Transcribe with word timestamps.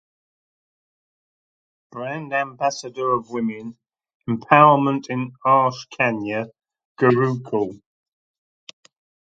Brand 1.91 2.33
Ambassador 2.33 3.11
of 3.13 3.29
Women 3.29 3.77
Empowerment 4.27 5.11
in 5.11 5.33
Arsh 5.45 5.87
Kanya 5.95 6.47
Gurukul. 6.97 7.79